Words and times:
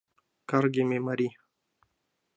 Каргыме 0.49 0.97
марий... 1.07 1.33